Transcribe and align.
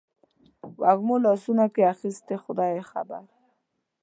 وږمو 0.81 1.15
لاسونو 1.25 1.65
کې 1.73 1.81
اخیستي 1.93 2.35
خدای 2.43 2.73
خبر 2.91 3.23